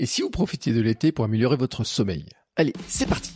[0.00, 2.26] Et si vous profitiez de l'été pour améliorer votre sommeil?
[2.56, 3.32] Allez, c'est parti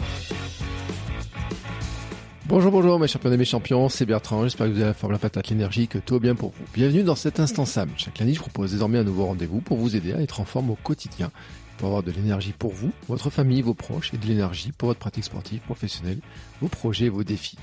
[2.47, 5.13] Bonjour, bonjour mes champions et mes champions, c'est Bertrand, j'espère que vous avez la forme,
[5.13, 6.65] la patate, l'énergie, que tout va bien pour vous.
[6.75, 7.91] Bienvenue dans cet instant Sam.
[7.97, 10.71] Chaque lundi, je propose désormais un nouveau rendez-vous pour vous aider à être en forme
[10.71, 11.31] au quotidien,
[11.79, 15.01] pour avoir de l'énergie pour vous, votre famille, vos proches, et de l'énergie pour votre
[15.01, 16.19] pratique sportive, professionnelle,
[16.61, 17.57] vos projets, vos défis.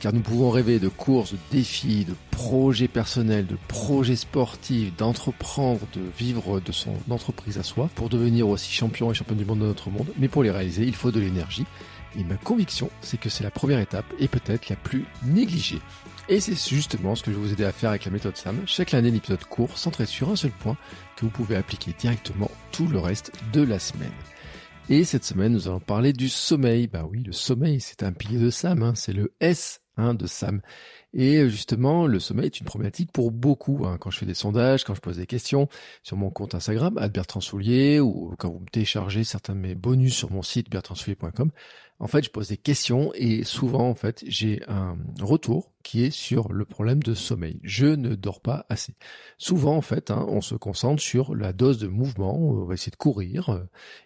[0.00, 5.80] Car nous pouvons rêver de courses, de défis, de projets personnels, de projets sportifs, d'entreprendre,
[5.94, 9.60] de vivre de son entreprise à soi pour devenir aussi champion et champion du monde
[9.60, 10.08] de notre monde.
[10.18, 11.66] Mais pour les réaliser, il faut de l'énergie.
[12.18, 15.80] Et ma conviction, c'est que c'est la première étape et peut-être la plus négligée.
[16.28, 18.62] Et c'est justement ce que je vais vous aider à faire avec la méthode SAM.
[18.66, 20.76] Chaque année, l'épisode court, centré sur un seul point
[21.16, 24.12] que vous pouvez appliquer directement tout le reste de la semaine.
[24.92, 26.88] Et cette semaine, nous allons parler du sommeil.
[26.88, 28.94] Bah oui, le sommeil, c'est un pilier de Sam, hein.
[28.96, 30.62] c'est le S hein, de Sam.
[31.14, 33.86] Et justement, le sommeil est une problématique pour beaucoup.
[33.86, 33.98] Hein.
[34.00, 35.68] Quand je fais des sondages, quand je pose des questions
[36.02, 40.16] sur mon compte Instagram, Bertrand Soulier, ou quand vous me téléchargez certains de mes bonus
[40.16, 41.52] sur mon site bertrandsoulier.com,
[42.00, 46.10] en fait, je pose des questions et souvent, en fait, j'ai un retour qui est
[46.10, 47.60] sur le problème de sommeil.
[47.62, 48.94] Je ne dors pas assez.
[49.38, 52.38] Souvent, en fait, hein, on se concentre sur la dose de mouvement.
[52.38, 53.60] On va essayer de courir.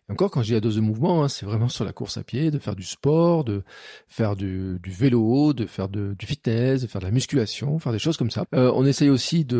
[0.09, 2.17] Et encore, quand je dis la dose de mouvement, hein, c'est vraiment sur la course
[2.17, 3.63] à pied, de faire du sport, de
[4.09, 8.17] faire du, vélo, de faire du fitness, de faire de la musculation, faire des choses
[8.17, 8.45] comme ça.
[8.55, 9.57] Euh, on essaye aussi de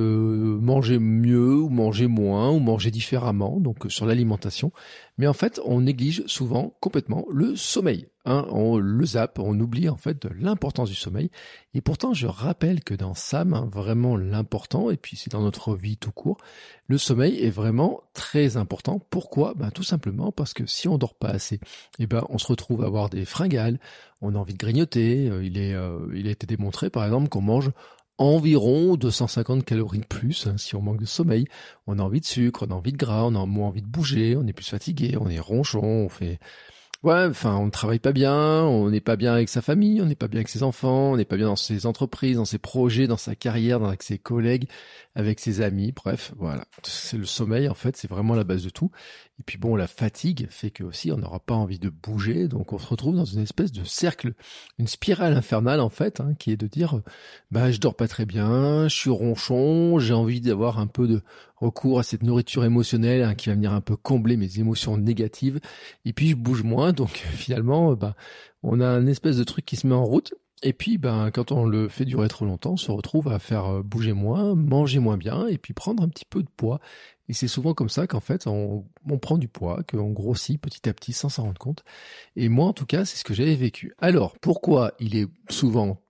[0.61, 4.73] manger mieux ou manger moins ou manger différemment, donc sur l'alimentation.
[5.17, 8.09] Mais en fait, on néglige souvent complètement le sommeil.
[8.27, 11.31] Hein, on le zappe, on oublie en fait l'importance du sommeil.
[11.75, 15.77] Et pourtant, je rappelle que dans Sam, hein, vraiment l'important, et puis c'est dans notre
[15.77, 16.39] vie tout court,
[16.89, 18.99] le sommeil est vraiment très important.
[19.11, 19.55] Pourquoi?
[19.55, 21.61] Ben, Tout simplement parce que si on dort pas assez,
[21.99, 23.79] eh ben, on se retrouve à avoir des fringales,
[24.23, 25.29] on a envie de grignoter.
[25.29, 27.71] Euh, il, est, euh, il a été démontré par exemple qu'on mange
[28.19, 31.47] environ 250 calories de plus hein, si on manque de sommeil.
[31.87, 33.89] On a envie de sucre, on a envie de gras, on a moins envie de
[33.89, 36.39] bouger, on est plus fatigué, on est ronchon, on fait
[37.05, 40.07] Ouais, enfin, on ne travaille pas bien, on n'est pas bien avec sa famille, on
[40.07, 42.57] n'est pas bien avec ses enfants, on n'est pas bien dans ses entreprises, dans ses
[42.57, 44.71] projets, dans sa carrière, avec ses collègues,
[45.15, 46.65] avec ses amis, bref, voilà.
[46.83, 48.91] C'est le sommeil, en fait, c'est vraiment la base de tout.
[49.39, 52.73] Et puis bon, la fatigue fait que aussi on n'aura pas envie de bouger, donc
[52.73, 54.33] on se retrouve dans une espèce de cercle,
[54.79, 57.03] une spirale infernale en fait, hein, qui est de dire,
[57.51, 61.21] bah je dors pas très bien, je suis ronchon, j'ai envie d'avoir un peu de
[61.57, 65.61] recours à cette nourriture émotionnelle hein, qui va venir un peu combler mes émotions négatives,
[66.05, 68.15] et puis je bouge moins, donc finalement, bah
[68.63, 70.35] on a un espèce de truc qui se met en route.
[70.63, 73.67] Et puis, ben, quand on le fait durer trop longtemps, on se retrouve à faire
[73.67, 76.81] euh, bouger moins, manger moins bien, et puis prendre un petit peu de poids.
[77.29, 78.85] Et c'est souvent comme ça qu'en fait, on,
[79.21, 81.85] prend du poids, qu'on grossit petit à petit sans s'en rendre compte.
[82.37, 83.95] Et moi, en tout cas, c'est ce que j'avais vécu.
[83.99, 86.01] Alors, pourquoi il est souvent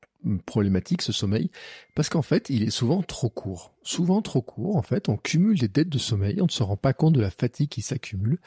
[0.47, 1.51] problématique ce sommeil
[1.95, 3.73] parce qu'en fait il est souvent trop court.
[3.83, 6.77] Souvent trop court en fait on cumule des dettes de sommeil on ne se rend
[6.77, 8.39] pas compte de la fatigue qui s'accumule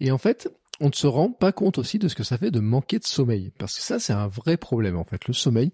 [0.00, 0.50] et en fait
[0.80, 3.04] on ne se rend pas compte aussi de ce que ça fait de manquer de
[3.04, 3.52] sommeil.
[3.58, 5.26] Parce que ça c'est un vrai problème en fait.
[5.26, 5.72] Le sommeil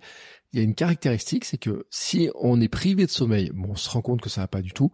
[0.52, 3.76] il y a une caractéristique c'est que si on est privé de sommeil bon on
[3.76, 4.92] se rend compte que ça va pas du tout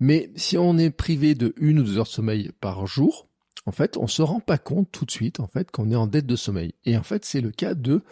[0.00, 3.28] mais si on est privé de une ou deux heures de sommeil par jour,
[3.64, 6.06] en fait, on se rend pas compte tout de suite, en fait, qu'on est en
[6.06, 6.74] dette de sommeil.
[6.84, 8.02] Et en fait, c'est le cas de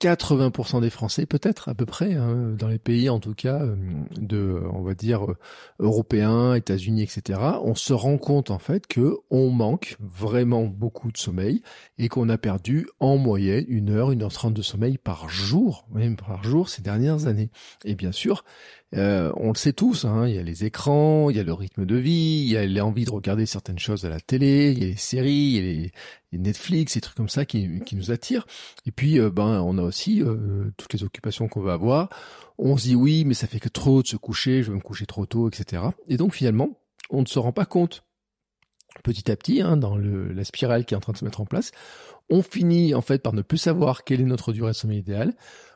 [0.00, 3.76] 80% des Français, peut-être à peu près, hein, dans les pays en tout cas euh,
[4.18, 5.36] de, on va dire euh,
[5.78, 7.40] européens, États-Unis, etc.
[7.62, 11.62] On se rend compte en fait que on manque vraiment beaucoup de sommeil
[11.96, 15.86] et qu'on a perdu en moyenne une heure, une heure trente de sommeil par jour,
[15.92, 17.50] même par jour ces dernières années.
[17.84, 18.44] Et bien sûr,
[18.94, 21.52] euh, on le sait tous, hein, il y a les écrans, il y a le
[21.52, 24.78] rythme de vie, il y a l'envie de regarder certaines choses à la télé, il
[24.78, 25.92] y a les séries, il y a les,
[26.38, 28.46] Netflix, des trucs comme ça qui, qui nous attirent.
[28.86, 32.08] Et puis, euh, ben, on a aussi euh, toutes les occupations qu'on va avoir.
[32.58, 34.82] On se dit oui, mais ça fait que trop de se coucher, je vais me
[34.82, 35.82] coucher trop tôt, etc.
[36.08, 36.78] Et donc finalement,
[37.10, 38.02] on ne se rend pas compte
[39.02, 41.40] petit à petit, hein, dans le, la spirale qui est en train de se mettre
[41.40, 41.72] en place,
[42.30, 45.34] on finit en fait par ne plus savoir quelle est notre durée de sommeil idéale.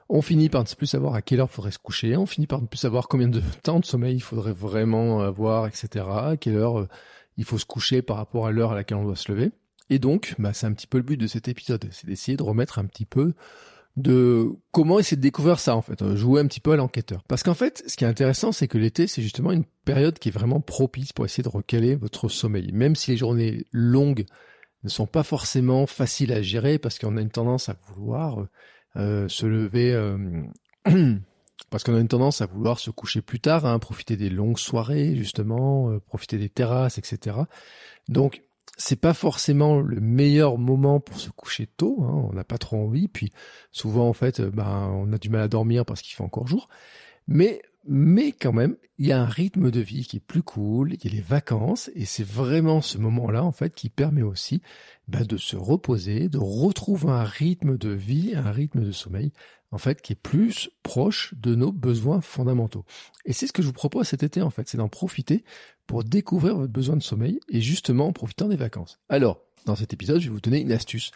[0.08, 2.16] On finit par ne plus savoir à quelle heure faudrait se coucher.
[2.16, 5.68] On finit par ne plus savoir combien de temps de sommeil il faudrait vraiment avoir,
[5.68, 6.04] etc.
[6.08, 6.88] À quelle heure euh,
[7.36, 9.52] il faut se coucher par rapport à l'heure à laquelle on doit se lever.
[9.90, 12.42] Et donc, bah, c'est un petit peu le but de cet épisode, c'est d'essayer de
[12.42, 13.34] remettre un petit peu
[13.96, 17.24] de comment essayer de découvrir ça en fait, euh, jouer un petit peu à l'enquêteur.
[17.24, 20.28] Parce qu'en fait, ce qui est intéressant, c'est que l'été, c'est justement une période qui
[20.28, 22.70] est vraiment propice pour essayer de recaler votre sommeil.
[22.72, 24.26] Même si les journées longues
[24.84, 28.46] ne sont pas forcément faciles à gérer, parce qu'on a une tendance à vouloir
[28.96, 30.18] euh, se lever euh,
[31.70, 34.58] parce qu'on a une tendance à vouloir se coucher plus tard, hein, profiter des longues
[34.58, 37.36] soirées justement, euh, profiter des terrasses, etc.
[38.08, 38.42] Donc
[38.80, 42.78] c'est pas forcément le meilleur moment pour se coucher tôt, hein, on n'a pas trop
[42.78, 43.30] envie, puis
[43.72, 46.68] souvent en fait, ben on a du mal à dormir parce qu'il fait encore jour.
[47.28, 50.92] Mais mais quand même, il y a un rythme de vie qui est plus cool,
[50.92, 54.60] il y a les vacances, et c'est vraiment ce moment-là, en fait, qui permet aussi
[55.08, 59.32] bah, de se reposer, de retrouver un rythme de vie, un rythme de sommeil,
[59.72, 62.84] en fait, qui est plus proche de nos besoins fondamentaux.
[63.24, 65.44] Et c'est ce que je vous propose cet été, en fait, c'est d'en profiter
[65.86, 68.98] pour découvrir votre besoin de sommeil, et justement en profitant des vacances.
[69.08, 71.10] Alors, dans cet épisode, je vais vous donner une astuce.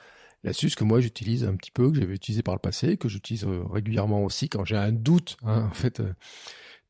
[0.45, 3.45] L'astuce que moi j'utilise un petit peu, que j'avais utilisé par le passé, que j'utilise
[3.45, 6.13] euh, régulièrement aussi quand j'ai un doute, hein, en fait, euh,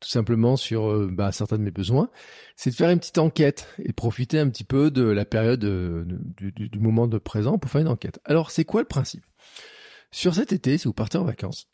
[0.00, 2.10] tout simplement sur euh, bah, certains de mes besoins,
[2.56, 6.50] c'est de faire une petite enquête et profiter un petit peu de la période du,
[6.50, 8.18] du, moment de présent pour faire une enquête.
[8.24, 9.24] Alors c'est quoi le principe?
[10.10, 11.68] Sur cet été, si vous partez en vacances,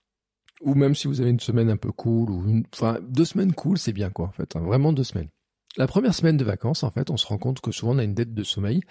[0.60, 3.54] ou même si vous avez une semaine un peu cool, ou une, enfin deux semaines
[3.54, 5.30] cool, c'est bien quoi en fait, hein, vraiment deux semaines.
[5.78, 8.04] La première semaine de vacances, en fait, on se rend compte que souvent on a
[8.04, 8.82] une dette de sommeil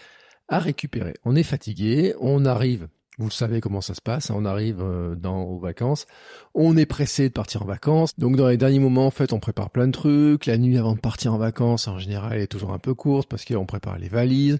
[0.49, 1.13] à récupérer.
[1.23, 2.87] On est fatigué, on arrive,
[3.19, 6.07] vous savez comment ça se passe, on arrive euh, dans aux vacances,
[6.55, 8.17] on est pressé de partir en vacances.
[8.17, 10.45] Donc dans les derniers moments, en fait, on prépare plein de trucs.
[10.45, 13.29] La nuit avant de partir en vacances, en général, elle est toujours un peu courte
[13.29, 14.59] parce qu'on prépare les valises.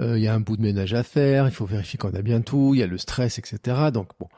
[0.00, 2.22] Euh, il y a un bout de ménage à faire, il faut vérifier qu'on a
[2.22, 3.76] bien tout, il y a le stress, etc.
[3.92, 4.28] Donc bon,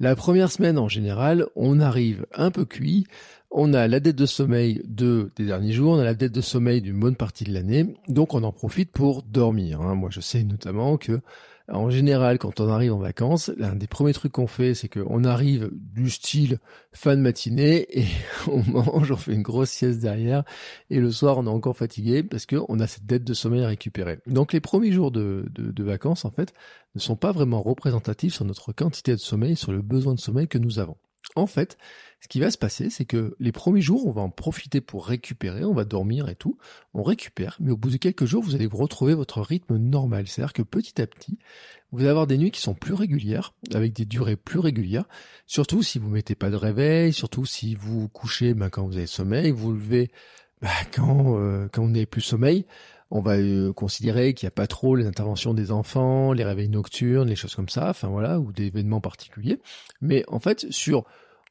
[0.00, 3.06] la première semaine en général, on arrive un peu cuit,
[3.50, 6.40] on a la dette de sommeil de, des derniers jours, on a la dette de
[6.40, 9.80] sommeil d'une bonne partie de l'année, donc on en profite pour dormir.
[9.80, 9.94] Hein.
[9.94, 11.20] Moi je sais notamment que
[11.68, 15.24] en général, quand on arrive en vacances, l'un des premiers trucs qu'on fait, c'est qu'on
[15.24, 16.58] arrive du style
[16.92, 18.06] fin de matinée et
[18.48, 20.44] on mange, on fait une grosse sieste derrière
[20.90, 23.68] et le soir on est encore fatigué parce qu'on a cette dette de sommeil à
[23.68, 24.18] récupérer.
[24.26, 25.46] Donc les premiers jours de,
[25.78, 26.52] vacances, en fait,
[26.94, 30.48] ne sont pas vraiment représentatifs sur notre quantité de sommeil, sur le besoin de sommeil
[30.48, 30.96] que nous avons.
[31.36, 31.76] En fait,
[32.20, 35.06] ce qui va se passer, c'est que les premiers jours, on va en profiter pour
[35.06, 36.56] récupérer, on va dormir et tout,
[36.94, 40.26] on récupère, mais au bout de quelques jours, vous allez vous retrouver votre rythme normal.
[40.28, 41.38] C'est-à-dire que petit à petit,
[41.92, 45.06] vous allez avoir des nuits qui sont plus régulières, avec des durées plus régulières,
[45.46, 49.06] surtout si vous mettez pas de réveil, surtout si vous couchez ben, quand vous avez
[49.06, 50.10] sommeil, vous levez
[50.62, 52.64] ben, quand, euh, quand vous n'avez plus sommeil,
[53.10, 56.68] on va euh, considérer qu'il n'y a pas trop les interventions des enfants, les réveils
[56.68, 59.60] nocturnes, les choses comme ça, enfin voilà, ou des événements particuliers.
[60.00, 61.04] Mais en fait, sur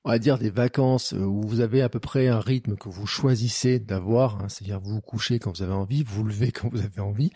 [0.05, 2.89] on va dire des vacances euh, où vous avez à peu près un rythme que
[2.89, 6.51] vous choisissez d'avoir, hein, c'est-à-dire vous vous couchez quand vous avez envie, vous, vous levez
[6.51, 7.31] quand vous avez envie,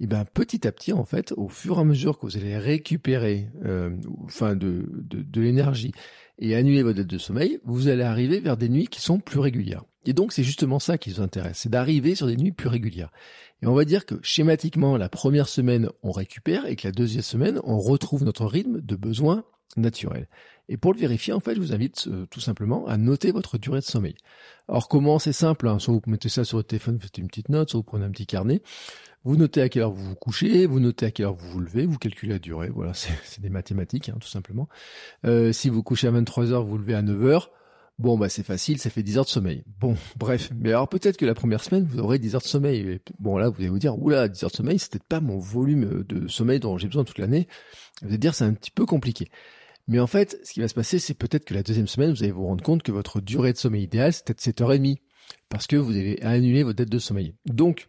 [0.00, 2.58] et ben petit à petit en fait, au fur et à mesure que vous allez
[2.58, 3.90] récupérer, euh,
[4.24, 5.92] enfin de, de, l'énergie
[6.38, 9.38] et annuler votre dette de sommeil, vous allez arriver vers des nuits qui sont plus
[9.38, 9.84] régulières.
[10.04, 13.12] Et donc c'est justement ça qui vous intéresse, c'est d'arriver sur des nuits plus régulières.
[13.62, 17.22] Et on va dire que schématiquement, la première semaine, on récupère et que la deuxième
[17.22, 19.44] semaine, on retrouve notre rythme de besoin
[19.76, 20.26] naturel.
[20.68, 23.58] Et pour le vérifier, en fait, je vous invite euh, tout simplement à noter votre
[23.58, 24.14] durée de sommeil.
[24.68, 25.78] Alors comment C'est simple, hein.
[25.78, 28.04] soit vous mettez ça sur votre téléphone, vous faites une petite note, soit vous prenez
[28.04, 28.62] un petit carnet,
[29.24, 31.60] vous notez à quelle heure vous vous couchez, vous notez à quelle heure vous vous
[31.60, 34.68] levez, vous calculez la durée, voilà, c'est des mathématiques, hein, tout simplement.
[35.26, 37.50] Euh, si vous couchez à 23 heures, vous vous levez à 9 heures,
[37.98, 39.64] Bon, bah c'est facile, ça fait 10 heures de sommeil.
[39.78, 40.50] Bon, bref.
[40.58, 43.00] Mais alors peut-être que la première semaine, vous aurez 10 heures de sommeil.
[43.20, 45.38] bon, là, vous allez vous dire, oula, 10 heures de sommeil, c'est peut-être pas mon
[45.38, 47.46] volume de sommeil dont j'ai besoin toute l'année.
[48.00, 49.30] Vous allez dire, c'est un petit peu compliqué.
[49.88, 52.22] Mais en fait, ce qui va se passer, c'est peut-être que la deuxième semaine, vous
[52.22, 54.98] allez vous rendre compte que votre durée de sommeil idéale, c'est peut-être 7h30.
[55.48, 57.34] Parce que vous avez annulé votre dette de sommeil.
[57.46, 57.88] Donc,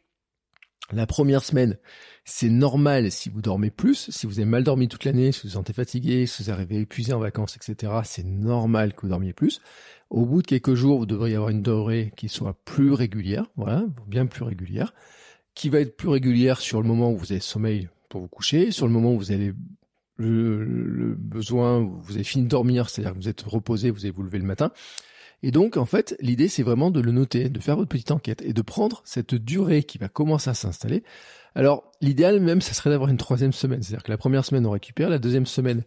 [0.92, 1.78] la première semaine,
[2.26, 5.50] c'est normal si vous dormez plus, si vous avez mal dormi toute l'année, si vous
[5.50, 7.94] vous sentez fatigué, si vous arrivez épuisé en vacances, etc.
[8.04, 9.62] C'est normal que vous dormiez plus.
[10.10, 13.86] Au bout de quelques jours, vous devriez avoir une durée qui soit plus régulière, voilà,
[14.08, 14.94] bien plus régulière,
[15.56, 18.72] qui va être plus régulière sur le moment où vous avez sommeil pour vous coucher,
[18.72, 19.54] sur le moment où vous avez
[20.18, 24.24] le, besoin, vous avez fini de dormir, c'est-à-dire que vous êtes reposé, vous allez vous
[24.24, 24.72] lever le matin.
[25.42, 28.42] Et donc, en fait, l'idée, c'est vraiment de le noter, de faire votre petite enquête
[28.44, 31.04] et de prendre cette durée qui va commencer à s'installer.
[31.54, 33.84] Alors, l'idéal même, ce serait d'avoir une troisième semaine.
[33.84, 35.84] C'est-à-dire que la première semaine, on récupère, la deuxième semaine,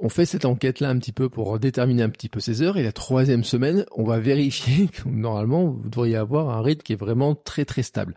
[0.00, 2.82] on fait cette enquête-là un petit peu pour déterminer un petit peu ses heures, et
[2.82, 7.00] la troisième semaine, on va vérifier que normalement, vous devriez avoir un rythme qui est
[7.00, 8.14] vraiment très très stable.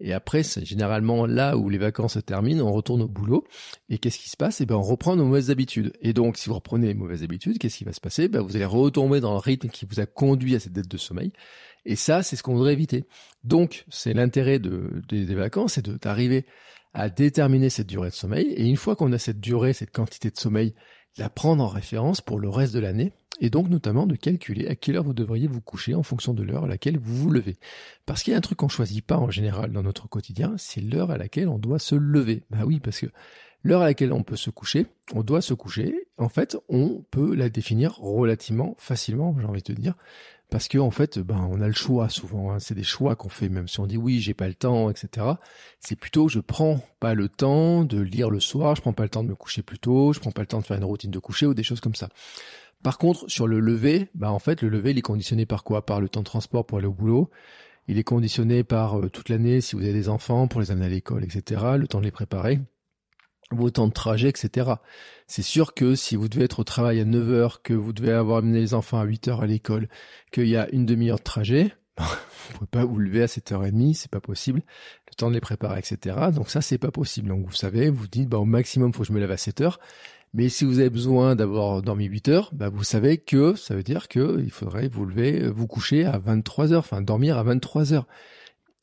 [0.00, 3.44] Et après, c'est généralement là où les vacances se terminent, on retourne au boulot.
[3.88, 4.60] Et qu'est-ce qui se passe?
[4.60, 5.92] Eh ben, on reprend nos mauvaises habitudes.
[6.00, 8.28] Et donc, si vous reprenez les mauvaises habitudes, qu'est-ce qui va se passer?
[8.28, 10.96] Ben, Vous allez retomber dans le rythme qui vous a conduit à cette dette de
[10.96, 11.32] sommeil.
[11.84, 13.04] Et ça, c'est ce qu'on voudrait éviter.
[13.44, 16.46] Donc, c'est l'intérêt de, des, vacances, c'est d'arriver
[16.94, 18.52] à déterminer cette durée de sommeil.
[18.52, 20.74] Et une fois qu'on a cette durée, cette quantité de sommeil,
[21.18, 24.74] la prendre en référence pour le reste de l'année et donc notamment de calculer à
[24.74, 27.56] quelle heure vous devriez vous coucher en fonction de l'heure à laquelle vous vous levez.
[28.06, 30.80] Parce qu'il y a un truc qu'on choisit pas en général dans notre quotidien, c'est
[30.80, 32.42] l'heure à laquelle on doit se lever.
[32.50, 33.06] Bah oui, parce que
[33.62, 36.08] l'heure à laquelle on peut se coucher, on doit se coucher.
[36.18, 39.94] En fait, on peut la définir relativement facilement, j'ai envie de te dire,
[40.50, 42.52] parce que en fait, ben on a le choix souvent.
[42.52, 42.58] Hein.
[42.58, 45.26] C'est des choix qu'on fait, même si on dit oui, j'ai pas le temps, etc.
[45.80, 49.08] C'est plutôt je prends pas le temps de lire le soir, je prends pas le
[49.10, 51.10] temps de me coucher plus tôt, je prends pas le temps de faire une routine
[51.10, 52.08] de coucher ou des choses comme ça.
[52.82, 55.84] Par contre, sur le lever, bah en fait, le lever, il est conditionné par quoi?
[55.84, 57.30] Par le temps de transport pour aller au boulot.
[57.88, 60.86] Il est conditionné par euh, toute l'année, si vous avez des enfants, pour les amener
[60.86, 62.60] à l'école, etc., le temps de les préparer,
[63.50, 64.72] vos temps de trajet, etc.
[65.26, 68.12] C'est sûr que si vous devez être au travail à 9 heures, que vous devez
[68.12, 69.88] avoir amené les enfants à 8 heures à l'école,
[70.32, 72.04] qu'il y a une demi-heure de trajet, vous
[72.54, 74.62] pouvez pas vous lever à 7h30, c'est pas possible.
[75.08, 76.16] Le temps de les préparer, etc.
[76.34, 77.28] Donc ça, c'est pas possible.
[77.28, 79.60] Donc vous savez, vous dites, bah, au maximum, faut que je me lève à 7
[79.60, 79.80] heures.
[80.34, 83.82] Mais si vous avez besoin d'avoir dormi 8 heures, bah vous savez que ça veut
[83.82, 87.94] dire que il faudrait vous lever, vous coucher à 23 heures, enfin dormir à 23
[87.94, 88.06] heures.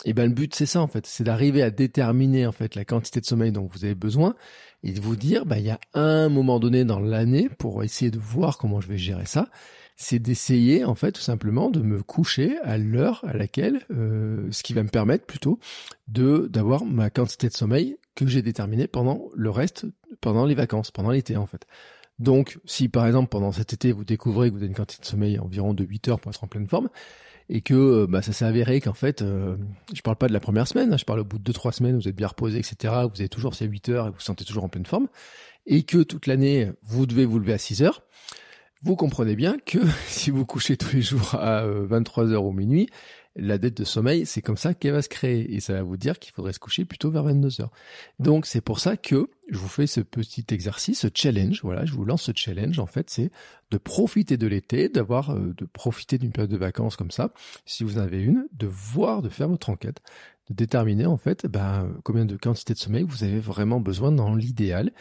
[0.04, 2.84] Et ben le but c'est ça en fait, c'est d'arriver à déterminer en fait la
[2.84, 4.36] quantité de sommeil dont vous avez besoin
[4.84, 8.12] et de vous dire bah il y a un moment donné dans l'année pour essayer
[8.12, 9.48] de voir comment je vais gérer ça,
[9.96, 14.64] c'est d'essayer en fait tout simplement de me coucher à l'heure à laquelle euh, ce
[14.64, 15.60] qui va me permettre plutôt
[16.10, 19.86] de d'avoir ma quantité de sommeil que j'ai déterminée pendant le reste
[20.22, 21.66] pendant les vacances, pendant l'été en fait.
[22.20, 25.08] Donc, si par exemple pendant cet été vous découvrez que vous avez une quantité de
[25.08, 26.90] sommeil environ de 8 heures pour être en pleine forme,
[27.50, 29.56] et que euh, bah, ça s'est avéré qu'en fait, euh,
[29.94, 31.96] je parle pas de la première semaine, hein, je parle au bout de 2-3 semaines,
[31.96, 34.46] vous êtes bien reposé, etc., vous avez toujours ces 8 heures et vous vous sentez
[34.46, 35.08] toujours en pleine forme,
[35.66, 38.02] et que toute l'année, vous devez vous lever à 6 heures,
[38.86, 42.54] vous comprenez bien que si vous couchez tous les jours à 23 euh, heures ou
[42.54, 42.88] minuit,
[43.36, 45.56] la dette de sommeil, c'est comme ça qu'elle va se créer.
[45.56, 47.72] Et ça va vous dire qu'il faudrait se coucher plutôt vers 22 heures.
[48.20, 51.62] Donc c'est pour ça que je vous fais ce petit exercice, ce challenge.
[51.64, 52.78] Voilà, je vous lance ce challenge.
[52.78, 53.32] En fait, c'est
[53.72, 57.34] de profiter de l'été, d'avoir, euh, de profiter d'une période de vacances comme ça,
[57.66, 60.00] si vous en avez une, de voir, de faire votre enquête,
[60.50, 64.36] de déterminer en fait ben, combien de quantité de sommeil vous avez vraiment besoin dans
[64.36, 64.92] l'idéal,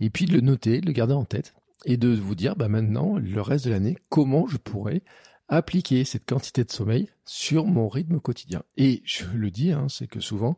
[0.00, 1.54] et puis de le noter, de le garder en tête,
[1.84, 5.02] et de vous dire ben, maintenant, le reste de l'année, comment je pourrais
[5.48, 8.62] appliquer cette quantité de sommeil sur mon rythme quotidien.
[8.76, 10.56] Et je le dis, hein, c'est que souvent,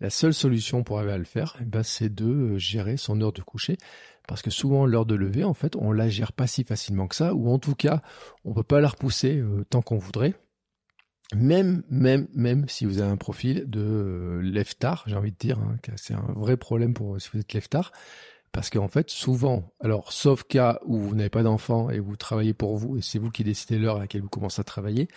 [0.00, 3.20] la seule solution pour arriver à le faire, eh ben, c'est de euh, gérer son
[3.20, 3.76] heure de coucher.
[4.26, 7.16] Parce que souvent, l'heure de lever, en fait, on la gère pas si facilement que
[7.16, 8.00] ça, ou en tout cas,
[8.44, 10.34] on peut pas la repousser euh, tant qu'on voudrait.
[11.34, 15.36] Même, même, même si vous avez un profil de euh, lève tard, j'ai envie de
[15.36, 17.92] dire, hein, c'est un vrai problème pour si vous êtes lève tard,
[18.52, 22.54] parce qu'en fait, souvent, alors sauf cas où vous n'avez pas d'enfant et vous travaillez
[22.54, 25.08] pour vous et c'est vous qui décidez l'heure à laquelle vous commencez à travailler,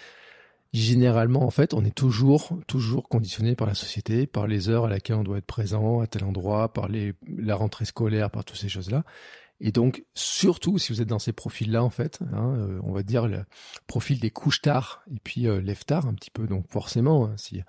[0.73, 4.89] généralement, en fait, on est toujours, toujours conditionné par la société, par les heures à
[4.89, 8.57] laquelle on doit être présent à tel endroit, par les, la rentrée scolaire, par toutes
[8.57, 9.03] ces choses-là.
[9.59, 13.03] Et donc, surtout si vous êtes dans ces profils-là, en fait, hein, euh, on va
[13.03, 13.45] dire le
[13.87, 16.47] profil des couches tard et puis euh, lève tard un petit peu.
[16.47, 17.61] Donc, forcément, hein, si,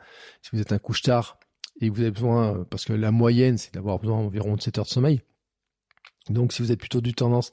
[0.43, 1.39] si vous êtes un couche tard
[1.81, 4.79] et que vous avez besoin, parce que la moyenne, c'est d'avoir besoin environ de 7
[4.79, 5.21] heures de sommeil,
[6.31, 7.53] donc si vous êtes plutôt du tendance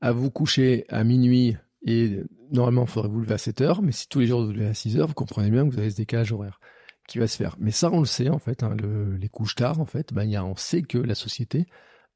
[0.00, 3.92] à vous coucher à minuit et normalement il faudrait vous lever à 7 heures, mais
[3.92, 5.90] si tous les jours vous, levez à 6 heures, vous comprenez bien que vous avez
[5.90, 6.60] ce décalage horaire
[7.08, 7.56] qui va se faire.
[7.60, 8.76] Mais ça on le sait en fait, hein,
[9.18, 11.66] les couches tard en fait, ben, y a, on sait que la société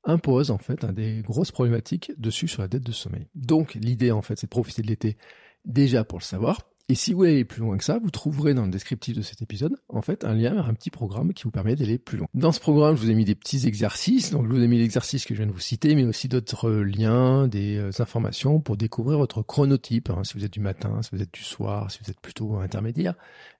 [0.05, 3.29] impose en fait hein, des grosses problématiques dessus sur la dette de sommeil.
[3.35, 5.17] Donc l'idée en fait c'est de profiter de l'été
[5.65, 8.52] déjà pour le savoir, et si vous voulez aller plus loin que ça, vous trouverez
[8.52, 11.44] dans le descriptif de cet épisode, en fait, un lien vers un petit programme qui
[11.44, 12.26] vous permet d'aller plus loin.
[12.35, 14.32] Dans ce programme, je vous ai mis des petits exercices.
[14.32, 16.68] Donc, je vous ai mis l'exercice que je viens de vous citer, mais aussi d'autres
[16.73, 20.11] liens, des euh, informations pour découvrir votre chronotype.
[20.11, 22.56] Hein, si vous êtes du matin, si vous êtes du soir, si vous êtes plutôt
[22.56, 23.14] intermédiaire.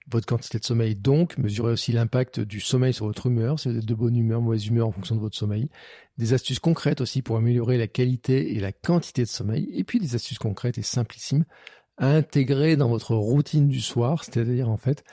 [0.09, 3.77] Votre quantité de sommeil, donc, mesurez aussi l'impact du sommeil sur votre humeur, si vous
[3.77, 5.69] êtes de bonne humeur, mauvaise humeur en fonction de votre sommeil.
[6.17, 9.69] Des astuces concrètes aussi pour améliorer la qualité et la quantité de sommeil.
[9.73, 11.45] Et puis des astuces concrètes et simplissimes
[12.01, 15.03] intégrer dans votre routine du soir, c'est-à-dire en fait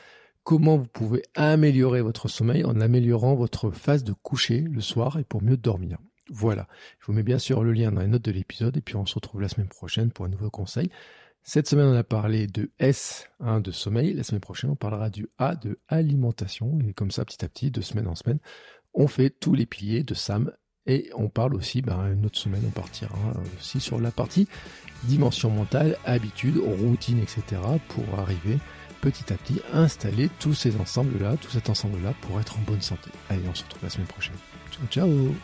[0.42, 5.24] comment vous pouvez améliorer votre sommeil en améliorant votre phase de coucher le soir et
[5.24, 5.98] pour mieux dormir.
[6.30, 6.66] Voilà,
[7.00, 9.06] je vous mets bien sûr le lien dans les notes de l'épisode et puis on
[9.06, 10.90] se retrouve la semaine prochaine pour un nouveau conseil.
[11.42, 14.12] Cette semaine, on a parlé de S, hein, de sommeil.
[14.12, 16.78] La semaine prochaine, on parlera du A, de alimentation.
[16.86, 18.38] Et comme ça, petit à petit, de semaine en semaine,
[18.92, 20.52] on fait tous les piliers de SAM.
[20.88, 23.14] Et on parle aussi, ben, une autre semaine, on partira
[23.58, 24.48] aussi sur la partie
[25.04, 27.60] dimension mentale, habitude, routine, etc.
[27.88, 28.58] pour arriver
[29.00, 32.82] petit à petit à installer tous ces ensembles-là, tout cet ensemble-là pour être en bonne
[32.82, 33.10] santé.
[33.28, 34.36] Allez, on se retrouve la semaine prochaine.
[34.72, 35.34] Ciao, ciao